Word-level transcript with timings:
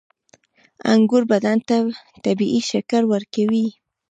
•انګور 0.91 1.23
بدن 1.31 1.57
ته 1.67 1.77
طبیعي 2.23 2.61
شکر 2.71 3.01
ورکوي. 3.13 3.67